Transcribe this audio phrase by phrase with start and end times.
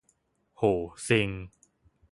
[0.57, 0.63] โห
[1.05, 1.29] เซ็ง